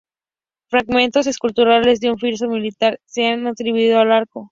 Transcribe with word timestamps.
Fragmentos 0.65 1.27
esculturales 1.27 1.99
de 1.99 2.09
un 2.09 2.17
friso 2.17 2.47
militar 2.47 2.99
se 3.05 3.27
han 3.27 3.45
atribuido 3.45 3.99
al 3.99 4.11
arco. 4.11 4.49